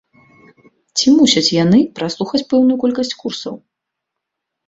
Ці 1.01 1.07
мусяць 1.17 1.53
яны 1.63 1.79
праслухаць 1.99 2.43
пэўную 2.53 2.77
колькасць 2.85 3.15
курсаў? 3.21 3.55